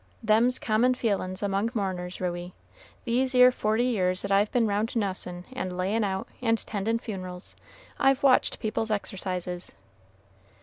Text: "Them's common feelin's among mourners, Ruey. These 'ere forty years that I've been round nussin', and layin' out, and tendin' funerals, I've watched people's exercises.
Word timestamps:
"Them's 0.23 0.57
common 0.57 0.95
feelin's 0.95 1.43
among 1.43 1.69
mourners, 1.75 2.19
Ruey. 2.19 2.53
These 3.05 3.35
'ere 3.35 3.51
forty 3.51 3.83
years 3.83 4.23
that 4.23 4.31
I've 4.31 4.51
been 4.51 4.65
round 4.65 4.95
nussin', 4.95 5.45
and 5.53 5.77
layin' 5.77 6.03
out, 6.03 6.27
and 6.41 6.57
tendin' 6.57 6.97
funerals, 6.97 7.55
I've 7.99 8.23
watched 8.23 8.59
people's 8.59 8.89
exercises. 8.89 9.73